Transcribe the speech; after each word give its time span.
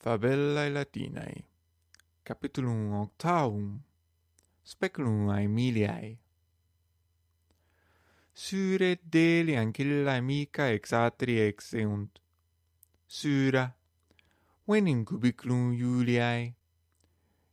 Fabellae 0.00 0.70
Latinae. 0.70 1.42
Capitulum 2.24 2.92
octavum 2.92 3.80
Speculum 4.62 5.28
Aemiliae. 5.28 6.16
Sure 8.32 9.00
deli 9.02 9.56
ancilla 9.56 10.12
amica 10.12 10.70
exatri 10.70 11.40
exeunt 11.40 12.20
Sura 13.08 13.74
Venim 14.68 15.02
cubiculum 15.04 15.72
Iuliae. 15.72 16.54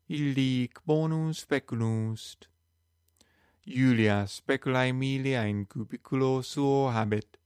Illic 0.09 0.81
bonum 0.85 1.33
speculum 1.33 2.13
est 2.13 2.47
Iulia 3.65 4.27
specula 4.27 4.81
Aemilia 4.81 5.47
in 5.47 5.65
cubiculo 5.65 6.43
suo 6.43 6.91
habet. 6.91 7.39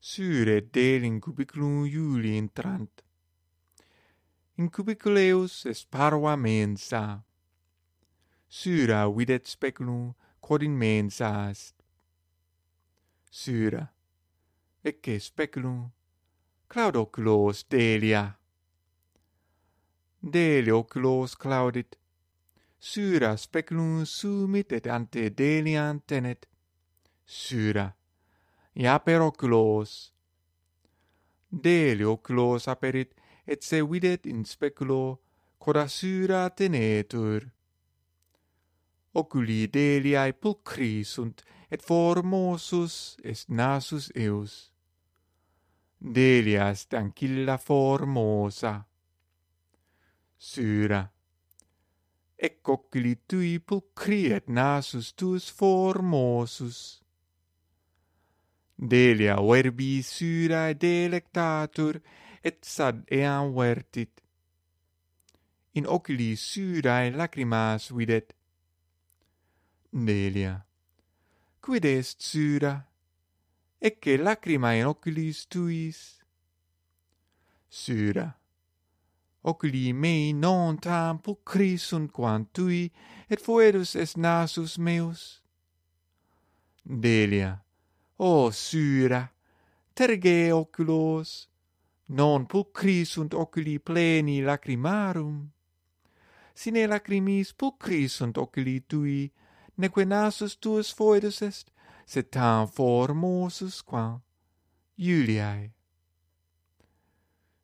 Sure 0.00 0.68
deli 0.68 1.06
in 1.06 1.20
cubiculum 1.20 1.86
Iuli 1.86 2.36
entrant 2.36 3.04
in 4.58 4.68
cubiculeus 4.68 5.64
est 5.66 5.90
parva 5.90 6.36
mensa. 6.36 7.22
Sura 8.48 9.08
videt 9.10 9.46
speculum 9.46 10.14
quod 10.40 10.62
in 10.62 10.76
mensa 10.76 11.48
est. 11.50 11.74
Sura, 13.30 13.90
ecce 14.84 15.18
speculum, 15.18 15.90
claud 16.68 16.96
oculos 16.96 17.64
delia. 17.68 18.36
Delia 20.20 20.76
oculos 20.76 21.34
claudit, 21.34 21.96
sura 22.78 23.36
speculum 23.36 24.04
sumit 24.04 24.72
et 24.72 24.86
ante 24.86 25.30
delian 25.30 26.02
tenet. 26.06 26.46
Sura, 27.24 27.94
iaper 28.74 29.22
oculos. 29.22 30.12
Delia 31.50 32.10
oculos 32.10 32.68
aperit, 32.68 33.14
et 33.46 33.62
se 33.62 33.82
videt 33.82 34.26
in 34.26 34.44
speculo, 34.44 35.20
corasura 35.58 36.50
tenetur. 36.50 37.50
Oculi 39.14 39.66
deliae 39.68 40.32
pulcri 40.32 41.04
sunt, 41.04 41.42
et 41.70 41.82
formosus 41.82 43.16
est 43.24 43.48
nasus 43.48 44.10
eus. 44.16 44.72
Delia 46.00 46.70
est 46.70 46.94
ancilla 46.94 47.58
formosa. 47.58 48.84
Sura. 50.36 51.10
Ec 52.36 52.68
oculi 52.68 53.14
tui 53.28 53.60
pulcri 53.60 54.32
et 54.32 54.48
nasus 54.48 55.12
tuus 55.14 55.48
formosus. 55.48 57.00
Delia 58.74 59.36
verbi 59.40 60.02
syra 60.02 60.72
delectatur, 60.74 62.00
et 62.44 62.64
sad 62.64 63.04
eam 63.10 63.54
vertit. 63.54 64.20
In 65.74 65.86
oculi 65.86 66.36
surae 66.36 67.10
lacrimas 67.10 67.90
videt. 67.90 68.34
Delia. 69.92 70.64
Quid 71.60 71.84
est 71.84 72.20
sura? 72.20 72.74
Ecce 73.80 74.16
lacrimae 74.18 74.80
in 74.80 74.86
oculis 74.86 75.46
tuis. 75.46 75.98
Sura. 77.68 78.34
Oculi 79.44 79.92
mei 79.92 80.32
non 80.32 80.78
tam 80.78 81.18
pulcri 81.18 81.76
sunt 81.76 82.12
quam 82.12 82.46
tui, 82.52 82.92
et 83.28 83.40
foedus 83.40 83.96
est 83.96 84.16
nasus 84.16 84.78
meus. 84.78 85.40
Delia. 86.84 87.60
O 88.18 88.50
sura, 88.50 89.32
terge 89.94 90.52
oculos, 90.52 91.48
non 92.12 92.44
pulcri 92.46 93.04
sunt 93.04 93.32
oculi 93.32 93.78
pleni 93.78 94.42
lacrimarum. 94.42 95.52
Sine 96.52 96.86
lacrimis 96.86 97.52
pulcri 97.54 98.08
sunt 98.08 98.36
oculi 98.36 98.80
tui. 98.86 99.32
Neque 99.74 100.04
nasus 100.04 100.58
tuus 100.58 100.92
foedus 100.92 101.40
est 101.40 101.70
sed 102.04 102.28
tam 102.28 102.66
formosus 102.68 103.80
quam 103.82 104.20
Iuliae. 104.96 105.72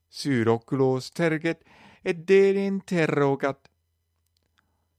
Sur 0.08 0.48
oculos 0.48 1.10
terget 1.10 1.62
et 2.02 2.24
dele 2.26 2.64
interrogat. 2.64 3.68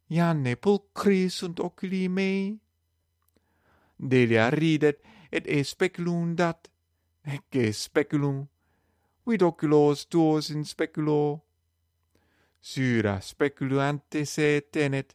Ianne 0.10 0.56
pulcri 0.56 1.30
sunt 1.30 1.60
oculi 1.60 2.08
mei? 2.08 2.60
Delia 3.98 4.50
ridet 4.50 5.02
et 5.32 5.48
e 5.48 5.64
speculum 5.64 6.36
dat. 6.36 6.70
Ecce 7.24 7.74
speculum 7.74 8.48
quid 9.30 9.44
oculos 9.44 10.08
tuos 10.08 10.50
in 10.50 10.64
speculo? 10.66 11.44
Syra 12.60 13.20
speculante 13.22 14.26
se 14.26 14.68
tenet, 14.72 15.14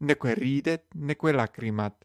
neque 0.00 0.34
ridet, 0.34 0.84
neque 0.92 1.32
lacrimat. 1.32 2.04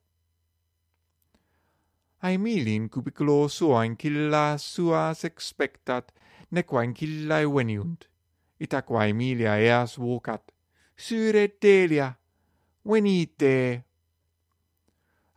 Aemilin 2.22 2.88
cubiculo 2.88 3.50
sua 3.50 3.82
ancilla 3.84 4.56
suas 4.58 5.26
expectat, 5.26 6.14
neque 6.50 6.78
ancillae 6.80 7.46
veniunt. 7.46 8.08
Itaqua 8.58 9.04
Aemilia 9.04 9.60
eas 9.60 9.98
vocat, 9.98 10.54
Syre 10.96 11.58
Delia, 11.60 12.16
venite! 12.86 13.84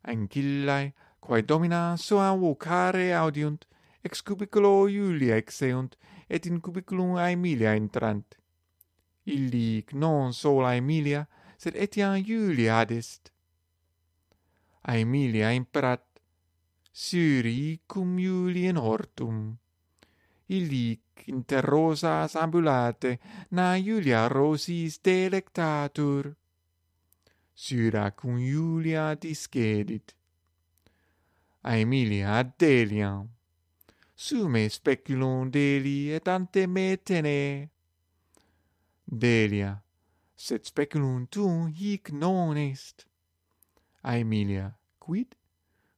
Ancillae, 0.06 0.94
quae 1.18 1.42
domina 1.42 1.96
sua 1.98 2.30
vocare 2.38 3.12
audiunt, 3.12 3.66
ex 4.02 4.22
cubiculo 4.22 4.88
Iulia 4.88 5.36
exeunt, 5.36 5.96
et 6.28 6.46
in 6.46 6.60
cubiculum 6.60 7.16
Aemilia 7.16 7.74
entrant. 7.74 8.36
Illic 9.24 9.92
non 9.92 10.32
sola 10.32 10.74
Aemilia, 10.74 11.26
sed 11.56 11.76
etiam 11.76 12.16
Iulia 12.18 12.80
adest. 12.80 13.30
Aemilia 14.82 15.52
imperat, 15.52 16.02
Syri 16.92 17.80
cum 17.86 18.18
Iulien 18.18 18.76
hortum. 18.76 19.56
Illic 20.48 21.24
inter 21.26 21.64
rosas 21.64 22.34
ambulate, 22.36 23.18
na 23.50 23.76
Iulia 23.76 24.28
rosis 24.28 24.98
delectatur. 25.00 26.34
Syra 27.54 28.10
cum 28.10 28.38
Iulia 28.38 29.14
discedit. 29.14 30.16
Aemilia 31.62 32.38
ad 32.38 32.58
Deliam 32.58 33.41
sume 34.22 34.68
speculum 34.68 35.50
deli 35.50 36.12
et 36.12 36.28
ante 36.28 36.66
me 36.68 36.96
tene. 36.96 37.70
Delia, 39.04 39.82
sed 40.36 40.64
speculum 40.64 41.26
tuum 41.26 41.66
hic 41.66 42.12
non 42.12 42.56
est. 42.56 43.04
Aemilia, 44.04 44.74
quid? 45.00 45.34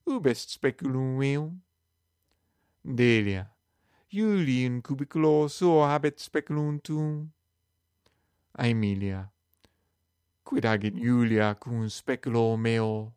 Ub 0.07 0.27
est 0.27 0.49
speculum 0.49 1.19
meum? 1.19 1.61
Delia, 2.83 3.47
Iuli 4.11 4.65
in 4.65 4.81
cubiculo 4.81 5.49
suo 5.51 5.85
habet 5.85 6.19
speculum 6.19 6.81
tuum. 6.81 7.31
Aemilia, 8.59 9.29
quid 10.45 10.65
agit 10.65 10.95
Iulia 10.97 11.55
cum 11.61 11.89
speculo 11.89 12.59
meo? 12.59 13.15